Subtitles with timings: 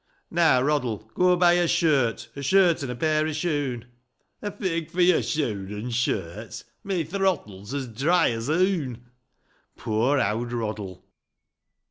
[0.15, 3.85] '* Now, Roddle, go buy a shirt— A shirt an' a pair o' shoon!""
[4.41, 9.05] A fig for yor shoon an' shirts; My throttle's as dry's a oon!"
[9.77, 11.05] Poor owd Roddle